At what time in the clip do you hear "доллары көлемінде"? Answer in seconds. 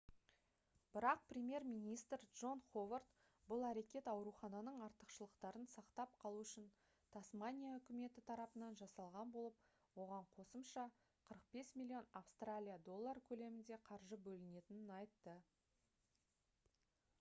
12.89-13.77